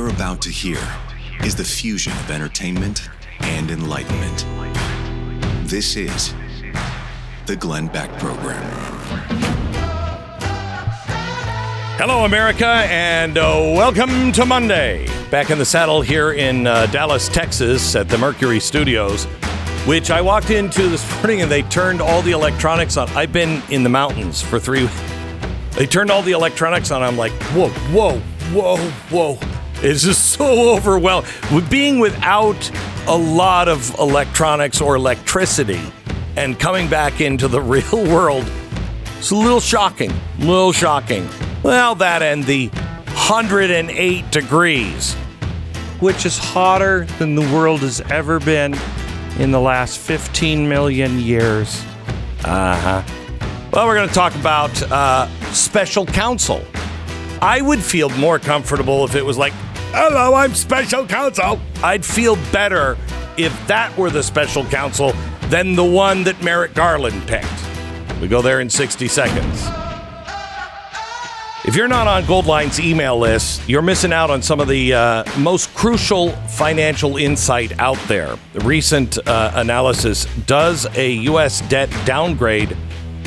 [0.00, 0.78] You're about to hear
[1.44, 3.10] is the fusion of entertainment
[3.40, 4.46] and enlightenment.
[5.68, 6.32] This is
[7.44, 8.62] the Glenn Beck Program.
[11.98, 13.42] Hello, America, and uh,
[13.76, 15.06] welcome to Monday.
[15.30, 19.26] Back in the saddle here in uh, Dallas, Texas at the Mercury Studios,
[19.84, 23.06] which I walked into this morning and they turned all the electronics on.
[23.10, 24.88] I've been in the mountains for three
[25.72, 27.02] They turned all the electronics on.
[27.02, 28.18] I'm like, whoa, whoa,
[28.50, 28.76] whoa,
[29.10, 29.49] whoa.
[29.82, 31.30] It's just so overwhelming.
[31.70, 32.70] Being without
[33.06, 35.80] a lot of electronics or electricity
[36.36, 38.50] and coming back into the real world,
[39.18, 40.10] it's a little shocking.
[40.10, 41.28] A little shocking.
[41.62, 45.14] Well, that and the 108 degrees,
[46.00, 48.74] which is hotter than the world has ever been
[49.38, 51.82] in the last 15 million years.
[52.44, 53.02] Uh huh.
[53.72, 56.64] Well, we're going to talk about uh, special counsel.
[57.40, 59.52] I would feel more comfortable if it was like,
[59.92, 61.60] hello, I'm special counsel.
[61.82, 62.96] I'd feel better
[63.36, 65.12] if that were the special counsel
[65.48, 67.48] than the one that Merrick Garland picked.
[68.20, 69.66] We go there in 60 seconds.
[71.62, 75.24] If you're not on Goldline's email list, you're missing out on some of the uh,
[75.38, 78.36] most crucial financial insight out there.
[78.54, 81.60] The recent uh, analysis does a U.S.
[81.68, 82.76] debt downgrade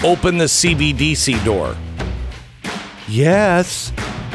[0.04, 1.76] open the CBDC door?
[3.08, 3.92] Yes.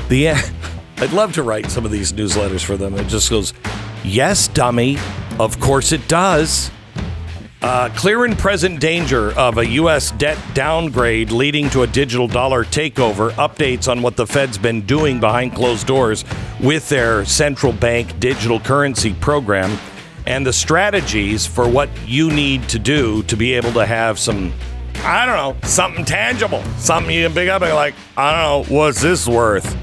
[0.08, 0.28] The
[1.00, 2.94] I'd love to write some of these newsletters for them.
[2.94, 3.54] It just goes,
[4.02, 4.98] yes, dummy.
[5.38, 6.72] Of course it does.
[7.62, 10.10] Uh, clear and present danger of a U.S.
[10.12, 13.31] debt downgrade leading to a digital dollar takeover.
[13.32, 16.25] Updates on what the Fed's been doing behind closed doors
[16.60, 19.78] with their central bank digital currency program
[20.26, 24.53] and the strategies for what you need to do to be able to have some,
[25.04, 28.76] I don't know, something tangible, something you can pick up and like, I don't know,
[28.76, 29.76] what's this worth?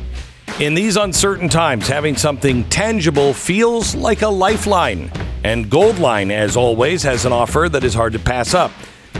[0.57, 5.11] In these uncertain times, having something tangible feels like a lifeline.
[5.43, 8.71] And Goldline, as always, has an offer that is hard to pass up.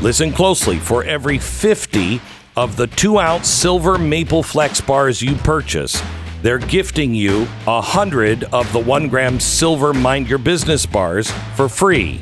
[0.02, 0.80] Listen closely.
[0.80, 2.22] For every 50
[2.56, 6.02] of the two ounce silver Maple Flex bars you purchase,
[6.42, 12.22] they're gifting you 100 of the one gram silver Mind Your Business bars for free.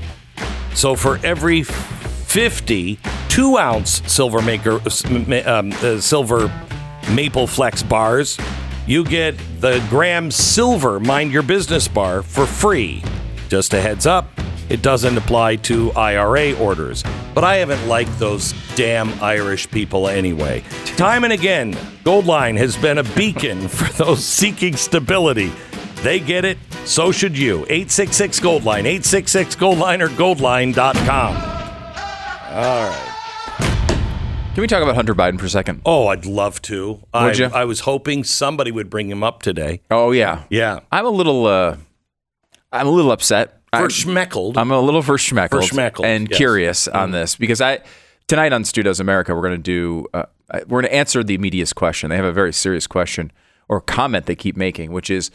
[0.73, 2.97] So for every 50
[3.29, 4.81] two ounce silver maker,
[5.46, 6.52] um, uh, silver
[7.12, 8.40] Maple Flex bars,
[8.85, 13.03] you get the Graham Silver Mind Your Business bar for free.
[13.49, 14.27] Just a heads up,
[14.69, 17.03] it doesn't apply to IRA orders.
[17.33, 20.63] But I haven't liked those damn Irish people anyway.
[20.97, 21.73] Time and again,
[22.03, 25.51] Goldline has been a beacon for those seeking stability.
[25.97, 27.59] They get it, so should you.
[27.69, 31.35] 866 Goldline, 866 Goldline or goldline.com.
[32.53, 33.12] All right.
[34.53, 35.81] Can we talk about Hunter Biden for a second?
[35.84, 36.91] Oh, I'd love to.
[36.91, 37.46] Would I, you?
[37.46, 39.81] I was hoping somebody would bring him up today.
[39.90, 40.81] Oh yeah, Yeah.
[40.91, 41.78] I'm a little, uh,
[42.72, 43.62] I'm a little upset.
[43.72, 44.58] For I'm, schmeckled.
[44.58, 46.38] I'm a little for schmeckled, schmeckled, and yes.
[46.38, 47.80] curious on this because I
[48.28, 51.24] tonight on Stu Does America we're going to do uh, I- we're going to answer
[51.24, 52.12] the media's question.
[52.12, 53.31] They have a very serious question
[53.68, 55.31] or comment they keep making, which is,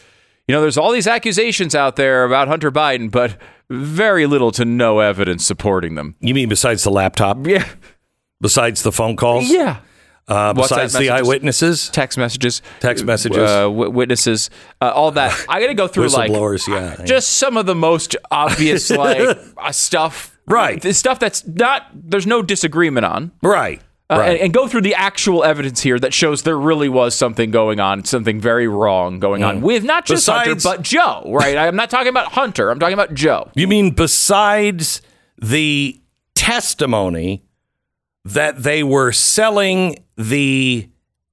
[0.46, 3.36] you know, there's all these accusations out there about Hunter Biden, but
[3.68, 6.14] very little to no evidence supporting them.
[6.20, 7.44] you mean besides the laptop?
[7.44, 7.66] Yeah,
[8.40, 9.50] Besides the phone calls?
[9.50, 9.80] yeah.
[10.28, 11.10] Uh, besides the messages.
[11.10, 11.88] eyewitnesses?
[11.88, 13.38] Text messages, Text messages.
[13.38, 14.50] uh, w- witnesses,
[14.82, 15.32] uh, all that.
[15.48, 17.02] I got to go through like Whistleblowers, yeah.
[17.06, 20.82] just some of the most obvious like uh, stuff Right.
[20.82, 23.80] the stuff that's not there's no disagreement on Right.
[24.10, 24.30] uh, right.
[24.32, 27.80] and, and go through the actual evidence here that shows there really was something going
[27.80, 31.76] on something very wrong going on with not just Besides- hunter but joe right i'm
[31.76, 35.02] not talking about hunter i'm talking about joe you mean besides
[35.36, 36.00] the
[36.34, 37.44] testimony
[38.32, 40.88] that they were selling the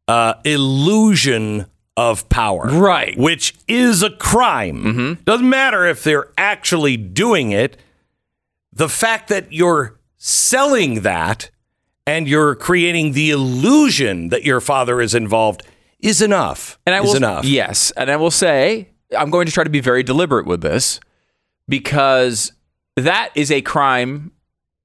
[0.07, 1.65] uh, illusion
[1.97, 2.67] of power?
[2.67, 3.13] Right.
[3.13, 3.21] Mm-hmm.
[3.23, 5.19] Which is a crime.
[5.25, 7.77] Doesn't matter if they're actually doing it.
[8.73, 11.49] The fact that you're selling that
[12.07, 15.63] and you're creating the illusion that your father is involved
[15.99, 16.77] is enough.
[16.85, 17.45] and i is will enough.
[17.45, 20.99] yes and i will say i'm going to try to be very deliberate with this
[21.69, 22.51] because
[22.95, 24.31] that is a crime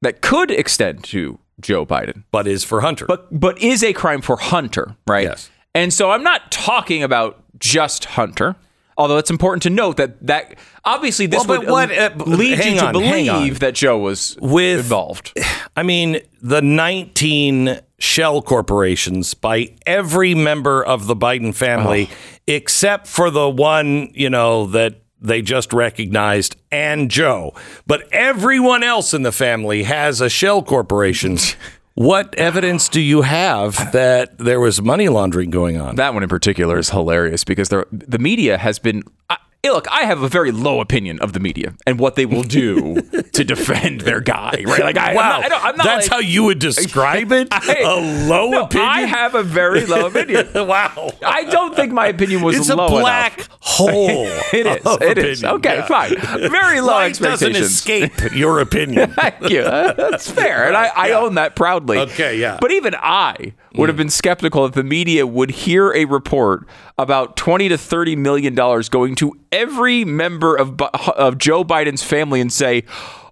[0.02, 3.06] that could extend to joe biden But is for Hunter.
[3.06, 5.24] but but is a crime for Hunter, right?
[5.24, 5.50] Yes.
[5.74, 8.56] And so I'm not talking about just Hunter,
[8.98, 10.54] although it's important to note that that
[10.84, 13.38] obviously this Well, would what- uh, lead you to on, hang on.
[13.38, 15.38] believe that Joe was With- involved.
[15.76, 22.14] I mean, the 19 shell corporations by every member of the Biden family, Oh.
[22.46, 27.55] except for the one, you know, that they just recognized and Joe.
[27.87, 31.38] But everyone else in the family has a shell corporation.
[31.94, 35.96] What evidence do you have that there was money laundering going on?
[35.96, 39.02] That one in particular is hilarious because the the media has been.
[39.28, 42.42] I, look, I have a very low opinion of the media and what they will
[42.42, 43.00] do
[43.32, 44.62] to defend their guy.
[44.66, 44.80] Right?
[44.80, 47.48] Like, I, wow, I'm not, I'm not that's like- how you would describe it.
[47.52, 48.88] I- a low No, opinion.
[48.88, 50.48] I have a very low opinion.
[50.54, 51.10] wow.
[51.24, 53.48] I don't think my opinion was It's a black enough.
[53.60, 54.26] hole.
[54.52, 54.86] It is.
[55.00, 55.42] It is.
[55.42, 55.56] opinion.
[55.58, 55.86] Okay, Yeah.
[55.86, 56.50] fine.
[56.50, 59.12] Very low Light doesn't escape your opinion.
[59.12, 59.60] Thank you.
[59.60, 60.66] Uh, That's fair.
[60.66, 61.98] And I, I own that proudly.
[61.98, 62.58] Okay, yeah.
[62.60, 66.66] But even I would have been skeptical if the media would hear a report
[66.98, 72.40] about 20 to 30 million dollars going to every member of, of Joe Biden's family
[72.40, 72.84] and say,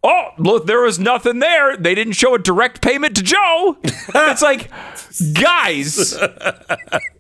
[0.05, 1.76] Oh, look, there was nothing there.
[1.76, 3.76] They didn't show a direct payment to Joe.
[3.82, 4.70] it's like,
[5.34, 6.16] guys,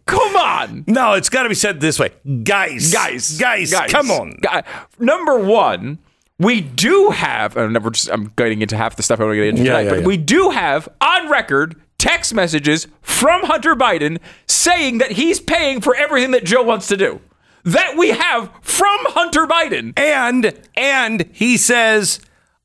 [0.06, 0.84] come on.
[0.86, 2.10] No, it's got to be said this way,
[2.44, 4.38] guys, guys, guys, guys come on.
[4.40, 4.62] Guy-
[4.98, 5.98] number one,
[6.38, 7.56] we do have.
[7.56, 9.72] And we're just, I'm getting into half the stuff I want to get into Yeah,
[9.72, 10.06] tonight, yeah, but yeah.
[10.06, 14.18] we do have on record text messages from Hunter Biden
[14.62, 17.20] saying that he's paying for everything that Joe wants to do.
[17.64, 19.92] That we have from Hunter Biden.
[19.98, 22.20] And and he says,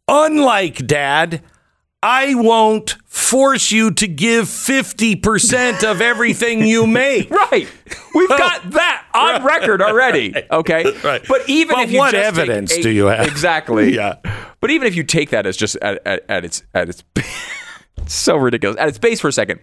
[0.08, 1.42] unlike dad,
[2.02, 7.30] I won't force you to give 50% of everything you make.
[7.30, 7.68] Right.
[8.14, 10.34] We've got that on record already.
[10.52, 10.84] Okay.
[11.04, 11.22] Right.
[11.28, 13.28] But even But if you what evidence a- do you have?
[13.28, 13.94] Exactly.
[13.96, 14.16] Yeah.
[14.60, 17.04] But even if you take that as just at, at, at its at it's
[18.08, 19.60] so ridiculous at its base for a second.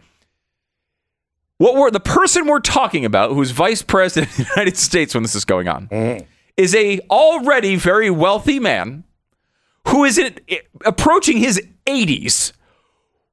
[1.61, 5.23] What we're the person we're talking about, who's vice president of the United States when
[5.23, 6.25] this is going on, Mm-hmm.
[6.57, 9.05] is a already very wealthy man
[9.89, 10.39] who is in,
[10.87, 12.53] approaching his 80s.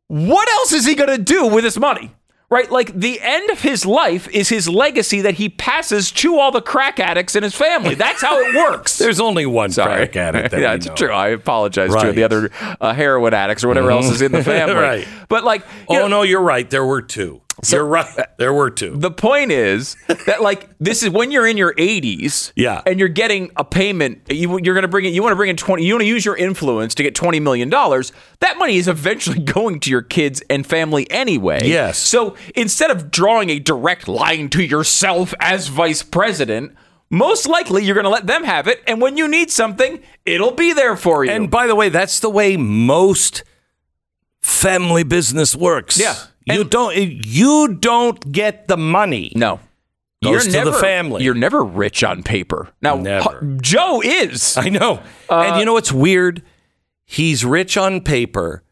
[0.08, 2.12] What else is he going to do with his money?
[2.50, 2.70] Right?
[2.70, 6.62] Like the end of his life is his legacy that he passes to all the
[6.62, 7.96] crack addicts in his family.
[7.96, 8.98] That's how it works.
[9.00, 10.06] There's only one Sorry.
[10.08, 10.52] crack addict.
[10.52, 10.96] that yeah, we it's know.
[10.96, 11.12] true.
[11.12, 12.50] I apologize to the other
[12.82, 14.76] uh, heroin addicts or whatever else is in the family.
[14.76, 15.08] Right.
[15.30, 16.70] But like, you Oh, know, no, you're right.
[16.70, 17.42] There were two.
[17.70, 18.08] You're right.
[18.18, 18.96] Uh, there were two.
[18.96, 19.96] the point is
[20.26, 22.82] that like this is when you're in your 80s, Yeah.
[22.86, 24.22] and you're getting a payment.
[24.30, 25.10] You, you're going to bring it.
[25.14, 25.84] You want to bring in 20.
[25.84, 28.12] You want to use your influence to get 20 million dollars.
[28.40, 31.62] That money is eventually going to your kids and family anyway.
[31.68, 31.98] Yes.
[31.98, 36.74] So instead of drawing a direct line to yourself as vice president.
[37.10, 40.52] Most likely, you're going to let them have it, and when you need something, it'll
[40.52, 41.32] be there for you.
[41.32, 43.46] And by the way, that's the way most
[44.42, 45.98] family business works.
[45.98, 46.16] Yeah.
[46.48, 49.32] You don't eh, you don't get the money.
[49.36, 49.60] No.
[50.24, 51.24] Goes to the family.
[51.24, 52.70] You're never rich on paper.
[52.82, 53.58] Now, Never.
[53.62, 54.58] Joe is.
[54.58, 55.02] I know.
[55.30, 56.42] and you uh, know what's weird?
[57.06, 58.64] He's rich on paper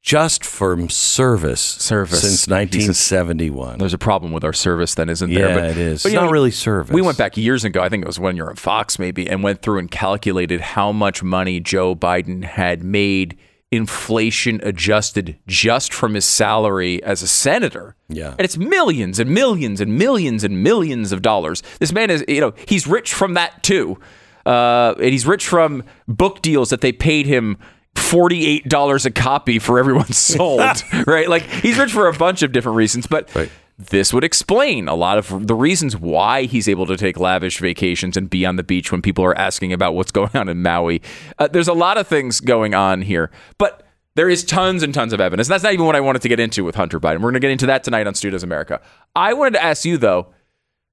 [0.00, 1.60] just from service.
[1.60, 2.20] Service.
[2.20, 3.78] Since 1971.
[3.78, 5.48] There's a problem with our service, then, isn't there?
[5.48, 6.04] Yeah, it is.
[6.04, 6.94] But, It's you not know, really service.
[6.94, 7.82] We went back years ago.
[7.82, 10.60] I think it was when you were on Fox, maybe, and went through and calculated
[10.60, 13.36] how much money Joe Biden had made
[13.72, 17.96] inflation adjusted just from his salary as a senator.
[18.08, 18.30] Yeah.
[18.30, 21.62] And it's millions and millions and millions and millions of dollars.
[21.80, 23.98] This man is, you know, he's rich from that too.
[24.44, 27.56] Uh, and he's rich from book deals that they paid him
[27.96, 30.60] $48 a copy for everyone sold,
[31.06, 31.28] right?
[31.28, 33.50] Like he's rich for a bunch of different reasons, but Right.
[33.78, 38.16] This would explain a lot of the reasons why he's able to take lavish vacations
[38.16, 41.02] and be on the beach when people are asking about what's going on in Maui.
[41.38, 43.82] Uh, there's a lot of things going on here, but
[44.14, 45.46] there is tons and tons of evidence.
[45.46, 47.16] That's not even what I wanted to get into with Hunter Biden.
[47.16, 48.80] We're going to get into that tonight on Stu Does America.
[49.14, 50.28] I wanted to ask you though.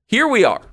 [0.08, 0.73] Here we are.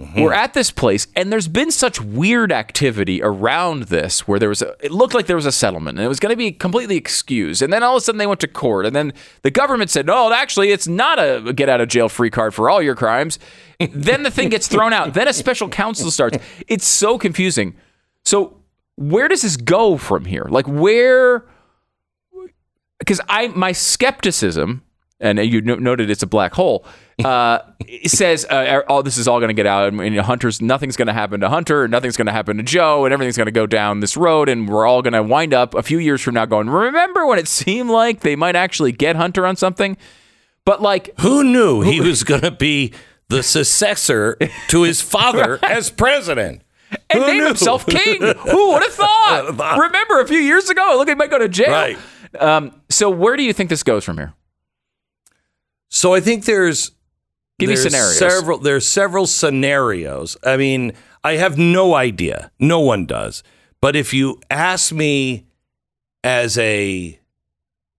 [0.00, 0.22] Mm-hmm.
[0.22, 4.62] We're at this place, and there's been such weird activity around this where there was
[4.62, 6.96] a, it looked like there was a settlement and it was going to be completely
[6.96, 7.60] excused.
[7.60, 10.06] And then all of a sudden they went to court, and then the government said,
[10.06, 13.38] no, actually, it's not a get out of jail free card for all your crimes.
[13.92, 15.12] then the thing gets thrown out.
[15.12, 16.38] Then a special counsel starts.
[16.66, 17.76] It's so confusing.
[18.24, 18.56] So,
[18.96, 20.46] where does this go from here?
[20.48, 21.44] Like, where
[23.00, 24.82] because I my skepticism,
[25.18, 26.84] and you no- noted it's a black hole,
[27.24, 30.96] uh, it says uh, oh this is all going to get out, and Hunter's nothing's
[30.96, 33.46] going to happen to Hunter, and nothing's going to happen to Joe, and everything's going
[33.46, 36.20] to go down this road, and we're all going to wind up a few years
[36.20, 39.96] from now going, remember when it seemed like they might actually get Hunter on something,
[40.64, 42.92] but like Who knew he was going to be
[43.28, 44.36] the successor
[44.68, 46.62] to his father as president?
[47.08, 47.46] and Who name knew?
[47.46, 48.20] himself king.
[48.20, 49.78] Who would have thought?
[49.78, 51.70] Remember a few years ago, look, he might go to jail.
[51.70, 51.98] Right.
[52.38, 54.34] Um, so where do you think this goes from here?
[55.88, 56.92] So I think there's
[57.60, 58.18] Give me there's scenarios.
[58.18, 60.36] Several there's several scenarios.
[60.44, 62.50] I mean, I have no idea.
[62.58, 63.42] No one does.
[63.80, 65.46] But if you ask me
[66.24, 67.18] as a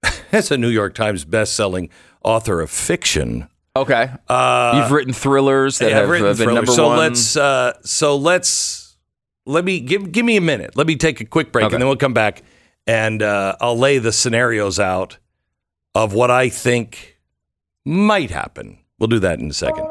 [0.31, 1.89] as a New York Times best-selling
[2.23, 4.09] author of fiction, Okay.
[4.27, 6.55] uh, You've written thrillers that I've written uh, been thrillers.
[6.55, 6.97] number so one.
[6.97, 8.97] let's uh, so let's
[9.45, 10.75] let me give give me a minute.
[10.75, 11.75] Let me take a quick break, Okay.
[11.75, 12.43] and then we'll come back
[12.85, 15.17] and uh, I'll lay the scenarios out
[15.95, 17.17] of what I think
[17.85, 18.77] might happen.
[19.01, 19.87] We'll do that in a second.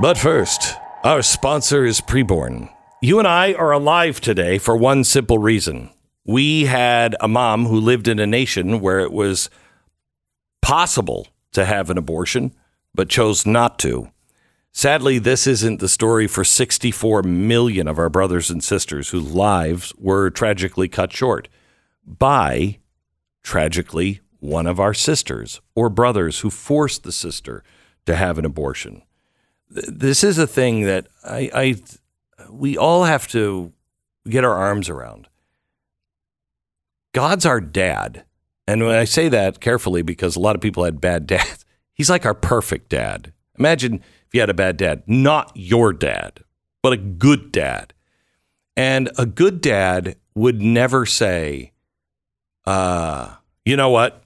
[0.00, 2.70] But first, our sponsor is Preborn.
[3.02, 5.90] You and I are alive today for one simple reason.
[6.24, 9.50] We had a mom who lived in a nation where it was
[10.62, 12.54] possible to have an abortion,
[12.94, 14.10] but chose not to.
[14.72, 19.92] Sadly, this isn't the story for 64 million of our brothers and sisters whose lives
[19.98, 21.48] were tragically cut short
[22.06, 22.78] by,
[23.42, 27.64] tragically, one of our sisters or brothers who forced the sister
[28.04, 29.02] to have an abortion.
[29.70, 31.74] This is a thing that I, I
[32.50, 33.72] we all have to
[34.28, 35.28] get our arms around.
[37.12, 38.24] God's our dad.
[38.66, 42.10] And when I say that carefully, because a lot of people had bad dads, he's
[42.10, 43.32] like our perfect dad.
[43.58, 46.40] Imagine if you had a bad dad, not your dad,
[46.82, 47.94] but a good dad.
[48.76, 51.72] And a good dad would never say,
[52.66, 54.23] uh, you know what?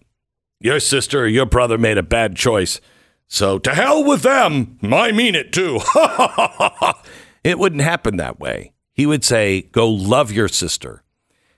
[0.61, 2.81] Your sister or your brother made a bad choice.
[3.29, 4.79] So to hell with them.
[4.83, 5.81] I mean it too.
[7.45, 8.73] it wouldn't happen that way.
[8.93, 11.05] He would say, go love your sister.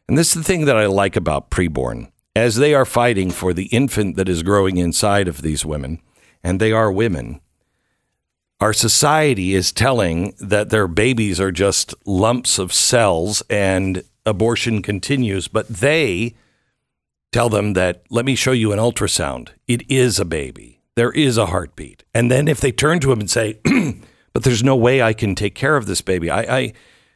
[0.07, 2.11] And this is the thing that I like about preborn.
[2.37, 6.01] As they are fighting for the infant that is growing inside of these women,
[6.43, 7.41] and they are women,
[8.61, 15.49] our society is telling that their babies are just lumps of cells and abortion continues,
[15.49, 16.35] but they
[17.33, 19.51] tell them that, let me show you an ultrasound.
[19.67, 20.81] It is a baby.
[20.97, 22.05] There is a heartbeat.
[22.15, 23.61] And then if they turn to him and say,
[24.33, 26.73] but there's no way I can take care of this baby, I, I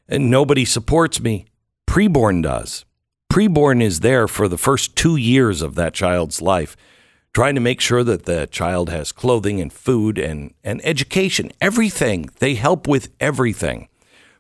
[0.09, 1.47] and nobody supports me,
[1.87, 2.85] preborn does.
[3.33, 6.77] Preborn is there for the first two years of that child's life,
[7.33, 12.31] trying to make sure that the child has clothing and food and, and education, everything.
[12.39, 13.89] They help with everything.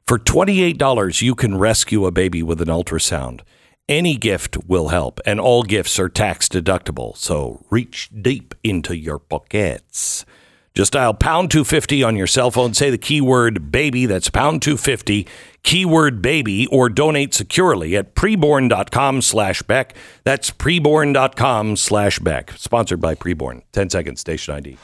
[0.06, 3.40] For $28, you can rescue a baby with an ultrasound.
[3.88, 7.14] Any gift will help, and all gifts are tax deductible.
[7.18, 10.24] So reach deep into your pockets.
[10.72, 15.28] Just dial pound 250 on your cell phone, say the keyword baby, that's pound 250,
[15.62, 19.94] keyword baby, or donate securely at preborn.com slash Beck.
[20.24, 22.52] That's preborn.com slash Beck.
[22.56, 23.64] Sponsored by Preborn.
[23.72, 24.78] 10 seconds, station ID.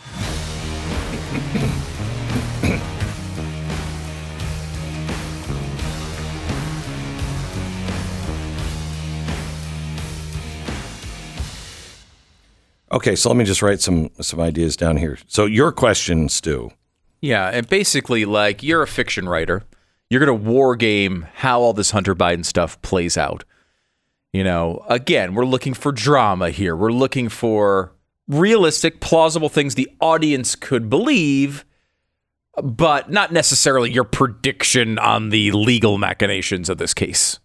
[12.92, 15.18] Okay, so let me just write some some ideas down here.
[15.26, 16.70] So your question, Stu.
[17.20, 19.62] Yeah, and basically, like you're a fiction writer,
[20.08, 23.44] you're gonna war game how all this Hunter Biden stuff plays out.
[24.32, 26.74] You know, again, we're looking for drama here.
[26.74, 27.92] We're looking for
[28.28, 31.64] realistic, plausible things the audience could believe,
[32.62, 37.40] but not necessarily your prediction on the legal machinations of this case.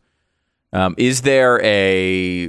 [0.73, 2.47] Um, is there a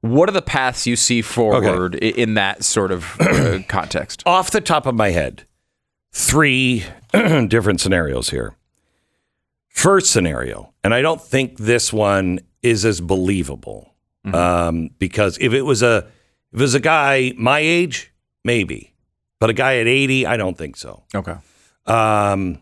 [0.00, 2.08] what are the paths you see forward okay.
[2.08, 4.22] in that sort of uh, context?
[4.26, 5.44] Off the top of my head,
[6.12, 8.56] three different scenarios here.
[9.68, 13.94] First scenario, and I don't think this one is as believable
[14.26, 14.34] mm-hmm.
[14.34, 16.06] um, because if it was a
[16.52, 18.12] if it was a guy my age,
[18.44, 18.94] maybe,
[19.38, 21.04] but a guy at eighty, I don't think so.
[21.14, 21.36] Okay.
[21.86, 22.60] Um,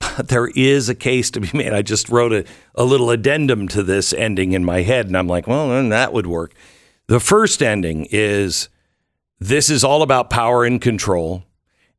[0.24, 1.72] there is a case to be made.
[1.72, 5.28] I just wrote a, a little addendum to this ending in my head, and I'm
[5.28, 6.54] like, well, then that would work.
[7.06, 8.68] The first ending is
[9.38, 11.44] this is all about power and control,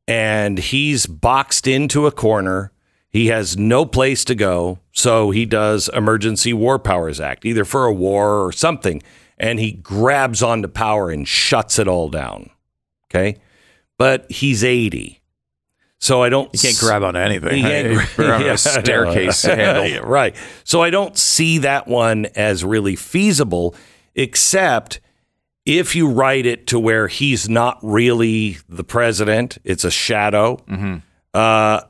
[0.06, 2.72] and he's boxed into a corner.
[3.08, 7.86] He has no place to go, so he does Emergency War Powers Act, either for
[7.86, 9.02] a war or something,
[9.36, 12.50] and he grabs onto power and shuts it all down.
[13.06, 13.40] Okay,
[13.98, 15.19] but he's 80
[16.00, 16.52] so I don't.
[16.54, 17.58] You can't grab on anything.
[17.58, 20.02] You can't grab yeah, a staircase handle.
[20.08, 20.34] right.
[20.64, 23.74] So I don't see that one as really feasible,
[24.14, 25.00] except
[25.66, 30.56] if you write it to where he's not really the president, it's a shadow.
[30.68, 30.96] Mm-hmm.
[31.34, 31.82] Uh,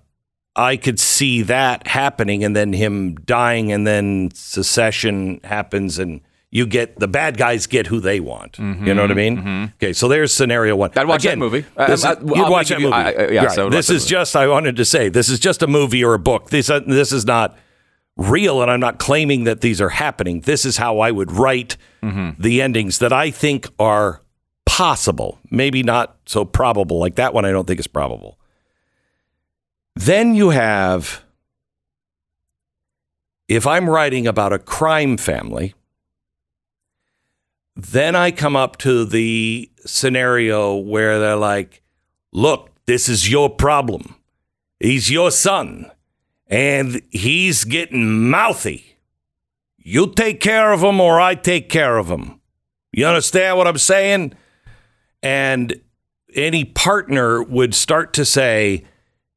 [0.56, 6.66] I could see that happening, and then him dying, and then secession happens, and you
[6.66, 8.52] get the bad guys get who they want.
[8.54, 9.36] Mm-hmm, you know what I mean?
[9.36, 9.64] Mm-hmm.
[9.76, 10.90] Okay, so there's scenario one.
[10.96, 11.64] I'd watch Again, that movie.
[11.76, 12.92] This I, you'd watch that movie.
[12.92, 13.52] I, yeah, right.
[13.52, 14.34] so this is just.
[14.34, 16.50] I wanted to say this is just a movie or a book.
[16.50, 17.56] This uh, this is not
[18.16, 20.40] real, and I'm not claiming that these are happening.
[20.40, 22.40] This is how I would write mm-hmm.
[22.40, 24.22] the endings that I think are
[24.66, 25.38] possible.
[25.50, 26.98] Maybe not so probable.
[26.98, 28.38] Like that one, I don't think is probable.
[29.94, 31.22] Then you have.
[33.46, 35.74] If I'm writing about a crime family,
[37.84, 41.82] then I come up to the scenario where they're like,
[42.32, 44.16] look, this is your problem.
[44.78, 45.90] He's your son,
[46.46, 48.98] and he's getting mouthy.
[49.76, 52.40] You take care of him, or I take care of him.
[52.92, 54.34] You understand what I'm saying?
[55.22, 55.80] And
[56.34, 58.84] any partner would start to say,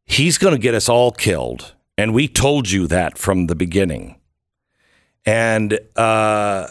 [0.06, 1.74] he's going to get us all killed.
[1.98, 4.20] And we told you that from the beginning.
[5.26, 6.68] And uh,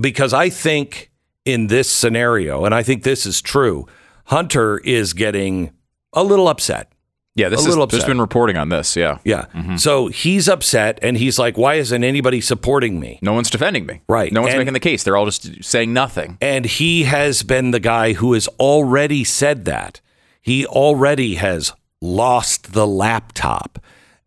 [0.00, 1.10] because I think
[1.44, 3.86] in this scenario, and I think this is true,
[4.26, 5.72] Hunter is getting
[6.12, 6.90] a little upset.
[7.36, 8.94] Yeah, this A is, there's been reporting on this.
[8.94, 9.18] Yeah.
[9.24, 9.46] Yeah.
[9.76, 13.18] So he's upset and he's like, why isn't anybody supporting me?
[13.22, 14.02] No one's defending me.
[14.08, 14.32] Right.
[14.32, 15.02] No one's And- making the case.
[15.02, 16.38] They're all just saying nothing.
[16.40, 20.00] And he has been the guy who has already said that.
[20.40, 23.80] He already has lost the laptop.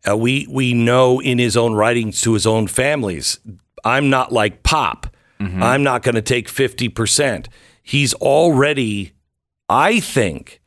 [0.06, 3.38] Uh, we we know in his own writings to his own families,
[3.84, 5.06] I'm not like Pop.
[5.40, 7.46] I'm not going to take 50%.
[7.82, 9.12] He's already
[9.68, 10.60] I think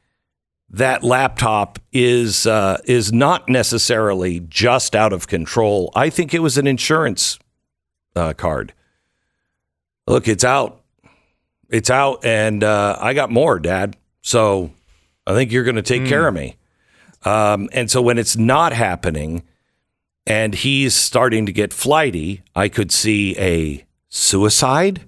[0.70, 5.92] that laptop is uh, is not necessarily just out of control.
[5.96, 7.40] I think it was an insurance
[8.16, 8.74] uh, card.
[10.08, 10.82] Look, it's out.
[11.70, 13.98] It's out, and uh, I got more, Dad.
[14.22, 14.72] So
[15.26, 16.58] I think you're going to take care of me.
[17.24, 19.44] Um, and so when it's not happening,
[20.28, 25.08] and he's starting to get flighty, I could see a suicide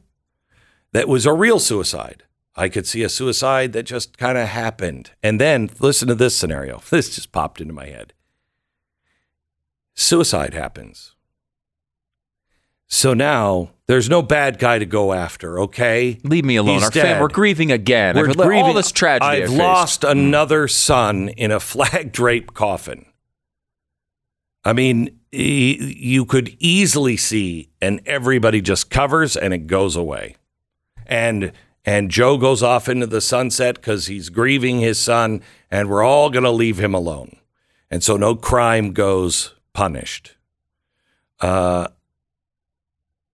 [0.93, 2.23] that was a real suicide.
[2.55, 5.11] I could see a suicide that just kind of happened.
[5.21, 6.81] And then listen to this scenario.
[6.89, 8.13] This just popped into my head.
[9.95, 11.15] Suicide happens.
[12.87, 16.19] So now there's no bad guy to go after, okay?
[16.23, 16.75] Leave me alone.
[16.75, 18.15] He's Our fam- we're grieving again.
[18.15, 19.43] We're I've let all grieving- this tragedy.
[19.43, 23.07] I've lost another son in a flag draped coffin.
[24.63, 30.35] I mean, you could easily see, and everybody just covers and it goes away.
[31.05, 31.51] And
[31.85, 36.29] and Joe goes off into the sunset because he's grieving his son, and we're all
[36.29, 37.35] going to leave him alone.
[37.91, 40.35] And so no crime goes punished.
[41.41, 41.89] Uh,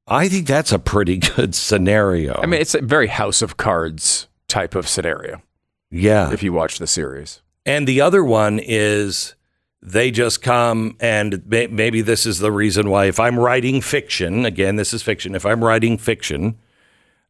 [0.08, 2.40] I think that's a pretty good scenario.
[2.42, 5.44] I mean, it's a very House of Cards type of scenario
[5.92, 6.34] yeah.
[6.34, 7.42] if you watch the series.
[7.66, 9.36] And the other one is
[9.82, 14.46] they just come and may, maybe this is the reason why if I'm writing fiction,
[14.46, 16.58] again, this is fiction, if I'm writing fiction,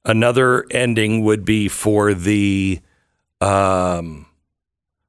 [0.04, 2.80] another ending would be for the
[3.42, 4.26] um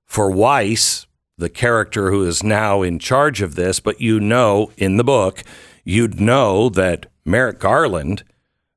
[0.04, 1.06] for Weiss,
[1.38, 5.42] the character who is now in charge of this, but you know in the book,
[5.84, 8.24] you'd know that Merrick Garland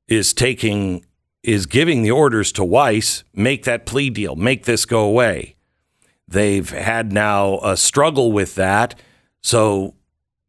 [0.08, 1.04] is taking
[1.42, 5.53] is giving the orders to Weiss, make that plea deal, make this go away.
[6.26, 8.98] They've had now a struggle with that.
[9.42, 9.94] So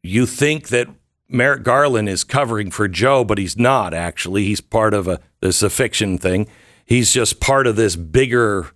[0.02, 0.88] you think that
[1.28, 4.44] Merrick Garland is covering for Joe, but he's not actually.
[4.44, 6.48] He's part of a this a fiction thing.
[6.84, 8.70] He's just part of this bigger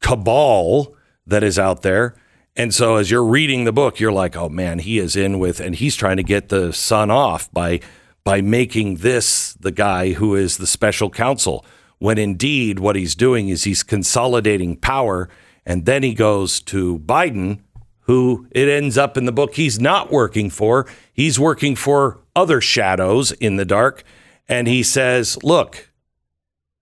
[0.00, 0.94] cabal
[1.26, 2.16] that is out there.
[2.56, 5.60] And so as you're reading the book, you're like, oh man, he is in with
[5.60, 7.80] and he's trying to get the son off by
[8.24, 11.64] by making this the guy who is the special counsel.
[12.00, 15.28] When indeed what he's doing is he's consolidating power.
[15.64, 17.60] And then he goes to Biden,
[18.00, 20.86] who it ends up in the book he's not working for.
[21.12, 24.02] He's working for other shadows in the dark.
[24.48, 25.90] And he says, Look,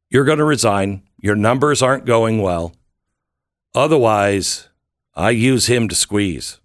[0.08, 1.02] you're going to resign.
[1.18, 2.72] Your numbers aren't going well.
[3.74, 4.68] Otherwise,
[5.16, 6.60] I use him to squeeze.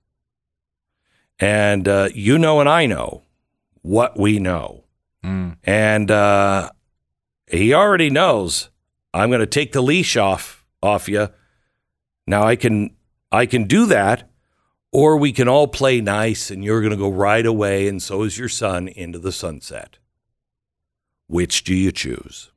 [1.39, 3.23] And uh, you know, and I know
[3.81, 4.83] what we know.
[5.63, 6.69] And uh,
[7.53, 8.69] he already knows
[9.13, 11.29] I'm going to take the leash off off you.
[12.27, 12.95] Now I can
[13.31, 14.29] I can do that,
[14.91, 18.23] or we can all play nice, and you're going to go right away, and so
[18.23, 19.97] is your son into the sunset.
[21.27, 22.51] Which do you choose?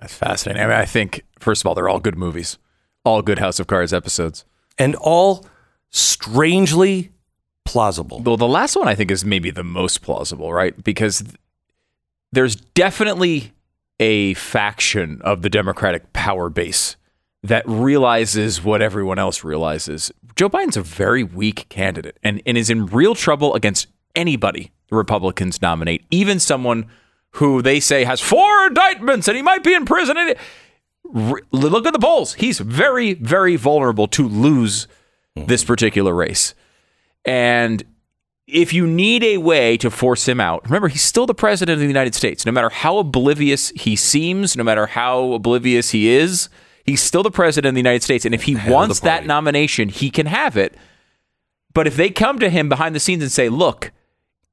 [0.00, 0.62] That's fascinating.
[0.62, 2.58] I mean, I think first of all, they're all good movies,
[3.04, 4.44] all good House of Cards episodes.
[4.78, 5.46] And all
[5.90, 7.12] strangely
[7.64, 8.20] plausible.
[8.20, 10.82] Well, the last one I think is maybe the most plausible, right?
[10.84, 11.24] Because
[12.30, 13.52] there's definitely
[13.98, 16.96] a faction of the Democratic power base
[17.42, 20.10] that realizes what everyone else realizes.
[20.34, 24.96] Joe Biden's a very weak candidate and, and is in real trouble against anybody the
[24.96, 26.86] Republicans nominate, even someone
[27.32, 30.16] who they say has four indictments and he might be in prison.
[31.04, 32.34] Look at the polls.
[32.34, 34.86] He's very, very vulnerable to lose
[35.36, 35.46] hmm.
[35.46, 36.54] this particular race.
[37.24, 37.84] And
[38.46, 41.80] if you need a way to force him out, remember, he's still the president of
[41.80, 42.46] the United States.
[42.46, 46.48] No matter how oblivious he seems, no matter how oblivious he is,
[46.84, 48.24] he's still the president of the United States.
[48.24, 50.76] And if he wants that nomination, he can have it.
[51.74, 53.90] But if they come to him behind the scenes and say, look,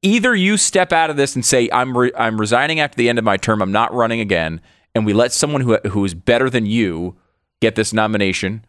[0.02, 3.20] either you step out of this and say, I'm, re- I'm resigning after the end
[3.20, 4.60] of my term, I'm not running again,
[4.96, 7.16] and we let someone who, who is better than you
[7.62, 8.66] get this nomination,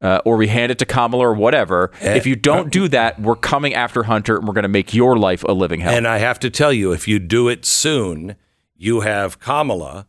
[0.00, 1.90] uh, or we hand it to Kamala or whatever.
[2.00, 5.16] if you don't do that, we're coming after Hunter and we're going to make your
[5.18, 5.92] life a living hell.
[5.92, 8.36] And I have to tell you, if you do it soon,
[8.76, 10.06] you have Kamala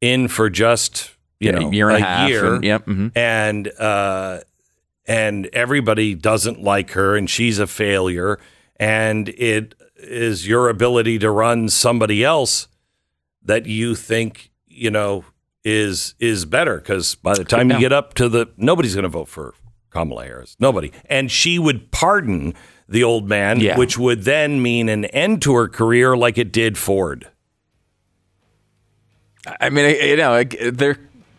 [0.00, 2.28] in for just you Yeah, know a year and a, half.
[2.30, 2.86] year, and- yep.
[2.86, 3.12] mhm.
[3.14, 4.40] and uh,
[5.06, 8.38] and everybody doesn't like her, and she's a failure,
[8.76, 12.68] and it is your ability to run somebody else
[13.42, 15.24] that you think you know
[15.68, 19.08] is is better because by the time you get up to the nobody's going to
[19.08, 19.52] vote for
[19.90, 22.54] Kamala Harris, nobody, and she would pardon
[22.88, 23.76] the old man, Yeah.
[23.76, 27.26] which would then mean an end to her career like it did Ford.
[29.60, 30.96] I mean, you know, there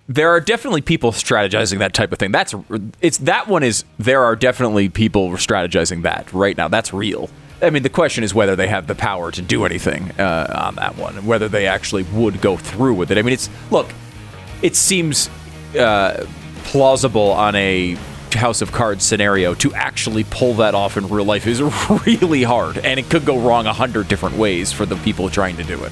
[0.10, 2.32] there are definitely people strategizing that type of thing.
[2.34, 2.54] That's
[3.02, 6.68] it's that one is there are definitely people strategizing that right now.
[6.68, 7.30] That's real.
[7.62, 10.76] I mean, the question is whether they have the power to do anything uh, on
[10.76, 13.18] that one, and whether they actually would go through with it.
[13.18, 13.88] I mean, it's look,
[14.62, 15.30] it seems
[15.78, 16.26] uh,
[16.66, 17.96] plausible on a
[18.34, 21.62] House of Cards scenario to actually pull that off in real life is
[22.06, 25.56] really hard, and it could go wrong a hundred different ways for the people trying
[25.58, 25.92] to do it,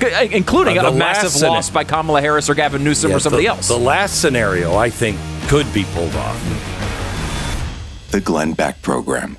[0.00, 3.20] C- including Uh, a massive last loss by Kamala Harris or Gavin Newsom Yeah, or
[3.20, 3.68] somebody the- else.
[3.68, 5.16] The last scenario, I think,
[5.46, 6.36] could be pulled off.
[8.10, 9.36] The Glenn Beck Program.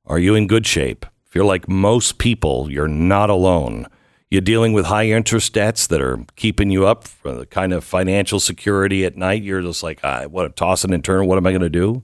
[0.05, 1.07] Are you in good shape?
[1.27, 3.87] If you're like most people, you're not alone.
[4.35, 7.85] You're dealing with high interest debts that are keeping you up for the kind of
[7.85, 9.45] financial security at night.
[9.45, 11.29] You're just like, ah, what, tossing and turning.
[11.29, 12.03] What am I going to do?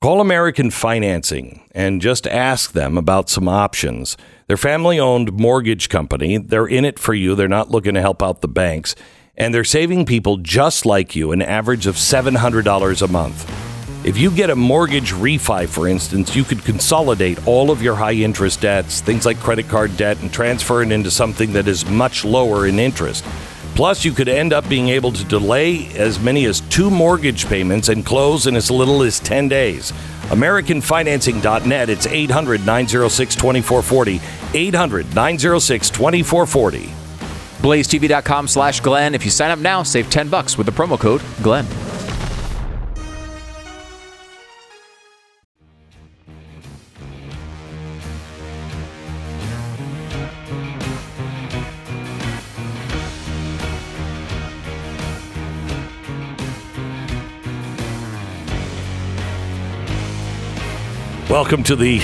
[0.00, 4.16] Call American Financing and just ask them about some options.
[4.48, 6.36] They're family owned mortgage company.
[6.36, 7.36] They're in it for you.
[7.36, 8.96] They're not looking to help out the banks.
[9.36, 13.65] And they're saving people just like you an average of $700 a month.
[14.06, 18.12] If you get a mortgage refi, for instance, you could consolidate all of your high
[18.12, 22.24] interest debts, things like credit card debt, and transfer it into something that is much
[22.24, 23.24] lower in interest.
[23.74, 27.88] Plus, you could end up being able to delay as many as two mortgage payments
[27.88, 29.90] and close in as little as 10 days.
[30.28, 31.90] AmericanFinancing.net.
[31.90, 34.20] It's 800 906 2440.
[34.54, 36.78] 800 906 2440.
[37.58, 39.16] BlazeTV.com slash Glenn.
[39.16, 41.66] If you sign up now, save 10 bucks with the promo code Glenn.
[61.36, 61.98] Welcome to the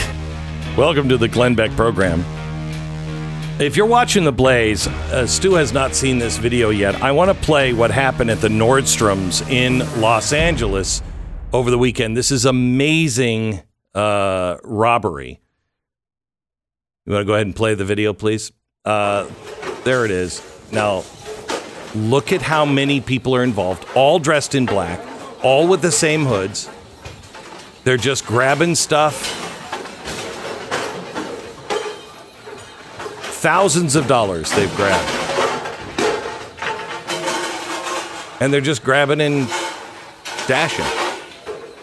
[0.76, 2.22] welcome to the Glenn Beck program.
[3.58, 6.96] If you're watching the Blaze, uh, Stu has not seen this video yet.
[6.96, 11.00] I want to play what happened at the Nordstroms in Los Angeles
[11.50, 12.14] over the weekend.
[12.14, 13.62] This is amazing
[13.94, 15.40] uh, robbery.
[17.06, 18.52] You want to go ahead and play the video, please?
[18.84, 19.30] Uh,
[19.84, 20.42] there it is.
[20.72, 21.04] Now,
[21.94, 25.00] look at how many people are involved, all dressed in black,
[25.42, 26.68] all with the same hoods.
[27.84, 29.38] They're just grabbing stuff.
[33.40, 35.10] Thousands of dollars they've grabbed.
[38.40, 39.48] And they're just grabbing and
[40.46, 40.86] dashing.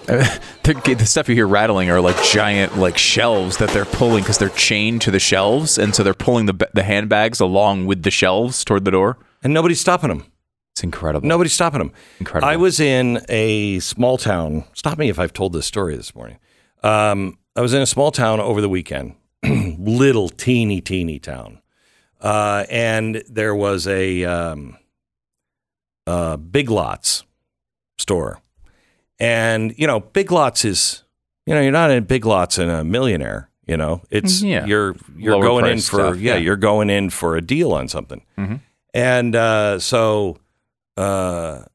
[0.70, 4.38] The, the stuff you hear rattling are like giant like shelves that they're pulling because
[4.38, 8.12] they're chained to the shelves, and so they're pulling the the handbags along with the
[8.12, 9.18] shelves toward the door.
[9.42, 10.29] And nobody's stopping them.
[10.80, 11.28] It's incredible.
[11.28, 11.92] Nobody's stopping them.
[12.22, 12.48] Incredible.
[12.48, 14.64] I was in a small town.
[14.74, 16.38] Stop me if I've told this story this morning.
[16.84, 21.60] Um, I was in a small town over the weekend, little teeny teeny town,
[22.22, 24.78] uh, and there was a um,
[26.08, 27.26] uh, Big Lots
[27.98, 28.42] store,
[29.20, 31.04] and you know, Big Lots is
[31.46, 33.50] you know you're not in Big Lots and a millionaire.
[33.68, 34.66] You know, it's Yeah.
[34.66, 36.40] you're you're Lower going in for stuff, yeah, yeah.
[36.40, 38.22] you're going in for a deal on something.
[38.94, 40.38] And uh, so
[41.00, 41.66] uh,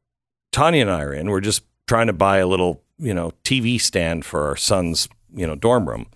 [0.53, 1.31] Tania and I are in.
[1.31, 5.47] We're just trying to buy a little, you know, TV stand for our son's, you
[5.47, 6.07] know, dorm room.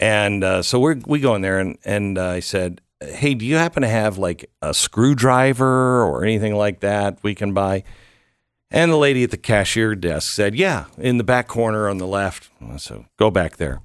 [0.00, 3.44] And uh, so we we go in there, and and uh, I said, "Hey, do
[3.44, 7.82] you happen to have like a screwdriver or anything like that we can buy?"
[8.70, 12.06] And the lady at the cashier desk said, "Yeah, in the back corner on the
[12.06, 13.80] left." So go back there.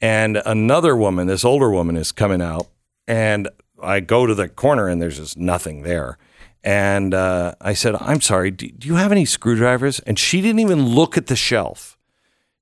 [0.00, 2.66] And another woman, this older woman, is coming out,
[3.08, 3.48] and
[3.82, 6.18] I go to the corner, and there's just nothing there.
[6.64, 10.60] And uh, I said, "I'm sorry, do, do you have any screwdrivers?" And she didn't
[10.60, 11.96] even look at the shelf.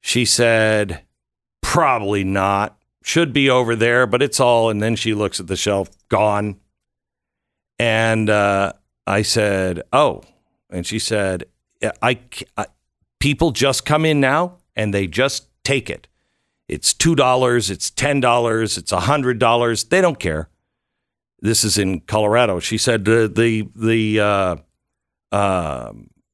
[0.00, 1.02] She said,
[1.62, 2.76] "Probably not.
[3.02, 6.60] Should be over there, but it's all." And then she looks at the shelf, gone.
[7.78, 8.74] And uh,
[9.06, 10.22] I said, "Oh,"
[10.70, 11.44] and she said,
[12.02, 12.18] I,
[12.56, 12.66] I
[13.18, 16.08] people just come in now and they just take it.
[16.68, 19.84] It's two dollars, it's ten dollars, it's a hundred dollars.
[19.84, 20.48] They don't care.
[21.44, 22.58] This is in Colorado.
[22.58, 24.56] She said the the the uh,
[25.30, 25.92] uh,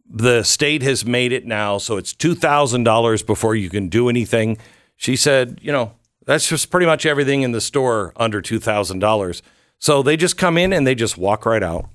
[0.08, 4.08] the state has made it now, so it's two thousand dollars before you can do
[4.08, 4.56] anything.
[4.94, 5.94] She said, you know,
[6.26, 9.42] that's just pretty much everything in the store under two thousand dollars.
[9.80, 11.88] So they just come in and they just walk right out.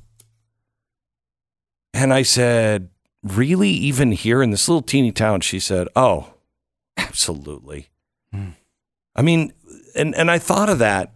[1.94, 2.90] And I said,
[3.24, 5.40] really, even here in this little teeny town?
[5.40, 6.34] She said, oh,
[6.98, 7.88] absolutely.
[9.16, 9.54] I mean,
[9.96, 11.15] and and I thought of that.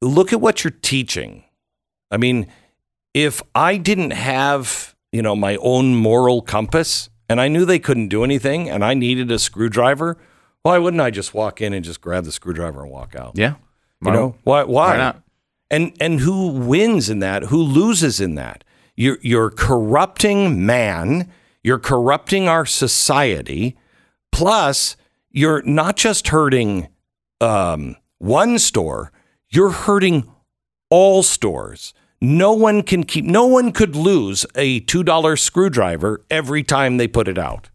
[0.00, 1.44] Look at what you're teaching.
[2.10, 2.46] I mean,
[3.14, 8.08] if I didn't have, you know, my own moral compass and I knew they couldn't
[8.08, 10.16] do anything and I needed a screwdriver,
[10.62, 13.32] why wouldn't I just walk in and just grab the screwdriver and walk out?
[13.34, 13.54] Yeah.
[14.04, 14.90] You know, why why?
[14.90, 15.22] why not?
[15.70, 17.44] And and who wins in that?
[17.44, 18.62] Who loses in that?
[18.94, 21.30] You're you're corrupting man,
[21.62, 23.76] you're corrupting our society,
[24.30, 24.96] plus
[25.30, 26.88] you're not just hurting
[27.40, 29.12] um, one store,
[29.50, 30.28] you're hurting
[30.90, 31.94] all stores.
[32.20, 37.28] No one can keep no one could lose a $2 screwdriver every time they put
[37.28, 37.70] it out.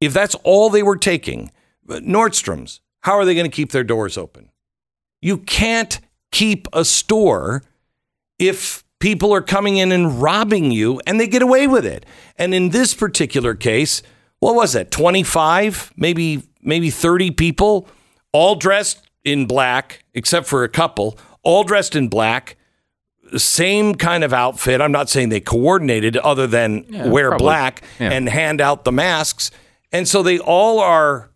[0.00, 1.52] If that's all they were taking,
[1.86, 4.50] Nordstrom's, how are they going to keep their doors open?
[5.22, 6.00] You can't
[6.32, 7.62] keep a store
[8.38, 12.04] if people are coming in and robbing you and they get away with it.
[12.36, 14.02] And in this particular case,
[14.40, 14.90] what was it?
[14.90, 17.88] 25, maybe maybe 30 people
[18.32, 22.56] all dressed in black except for a couple, all dressed in black,
[23.36, 24.80] same kind of outfit.
[24.80, 27.44] I'm not saying they coordinated other than wear probably.
[27.44, 28.10] black Yeah.
[28.12, 29.50] and hand out the masks.
[29.92, 31.30] And so they all are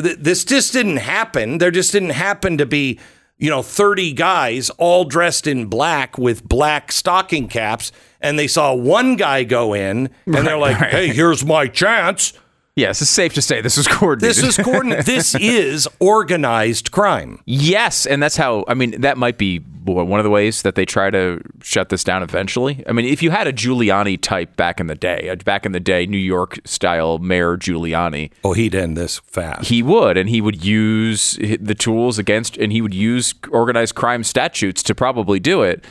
[0.00, 1.58] th- this just didn't happen.
[1.58, 2.98] There just didn't happen to be,
[3.38, 7.92] you know, 30 guys all dressed in black with black stocking caps.
[8.20, 12.32] And they saw one guy go in and they're like, hey, here's my chance.
[12.76, 14.36] Yes, it's safe to say this is coordinated.
[14.36, 15.06] This is coordinated.
[15.06, 17.40] this is organized crime.
[17.46, 18.64] Yes, and that's how.
[18.66, 22.02] I mean, that might be one of the ways that they try to shut this
[22.02, 22.82] down eventually.
[22.88, 25.78] I mean, if you had a Giuliani type back in the day, back in the
[25.78, 29.68] day, New York style Mayor Giuliani, Oh, he'd end this fast.
[29.68, 34.24] he would, and he would use the tools against, and he would use organized crime
[34.24, 35.84] statutes to probably do it.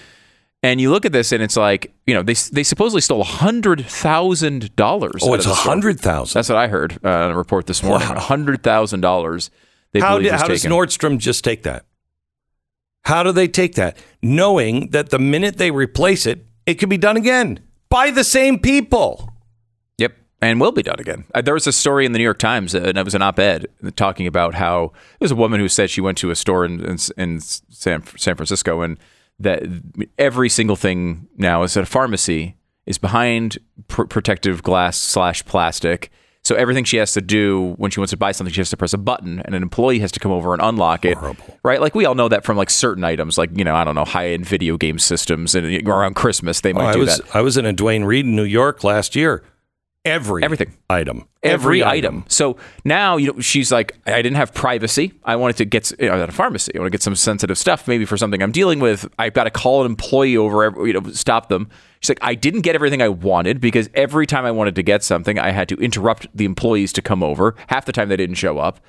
[0.63, 3.85] And you look at this, and it's like, you know, they they supposedly stole hundred
[3.85, 5.21] thousand dollars.
[5.21, 6.39] oh, it's a hundred thousand.
[6.39, 8.07] That's what I heard uh, on a report this morning.
[8.07, 9.51] A hundred thousand dollars.
[9.99, 10.63] How, did, how does.
[10.63, 11.85] Nordstrom just take that?
[13.03, 13.97] How do they take that?
[14.21, 18.57] Knowing that the minute they replace it, it can be done again by the same
[18.57, 19.33] people.
[19.97, 21.25] Yep, and will be done again.
[21.35, 23.21] Uh, there was a story in the New York Times, uh, and it was an
[23.21, 26.63] op-ed talking about how it was a woman who said she went to a store
[26.63, 28.97] in in, in San, San Francisco, and
[29.39, 29.63] that
[30.17, 36.11] every single thing now is at a pharmacy is behind pr- protective glass slash plastic.
[36.43, 38.77] So everything she has to do when she wants to buy something, she has to
[38.77, 41.17] press a button, and an employee has to come over and unlock it.
[41.63, 41.79] Right?
[41.79, 44.03] Like we all know that from like certain items, like you know, I don't know,
[44.03, 47.35] high end video game systems, and around Christmas they oh, might I do was that.
[47.35, 49.41] I was in a Duane Reade in New York last year.
[50.05, 50.73] Every Everything.
[50.89, 52.25] item, every item.
[52.27, 55.13] So now you know she's like, I didn't have privacy.
[55.23, 56.73] I wanted to get you know, at a pharmacy.
[56.75, 59.07] I want to get some sensitive stuff, maybe for something I'm dealing with.
[59.17, 61.69] I've got to call an employee over, every- you know, stop them.
[62.01, 65.03] She's like, I didn't get everything I wanted because every time I wanted to get
[65.03, 67.55] something, I had to interrupt the employees to come over.
[67.67, 68.81] Half the time they didn't show up.